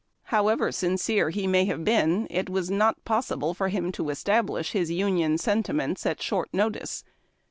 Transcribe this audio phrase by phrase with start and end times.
[0.33, 4.89] However sincere he may have been, it was not possible for him to establish his
[4.89, 7.03] Union sentiments at short notice.